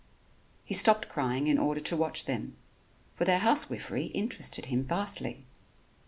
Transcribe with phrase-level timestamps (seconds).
[0.63, 2.55] He stopped crying in order to watch them,
[3.13, 5.45] for their housewifery interested him vastly.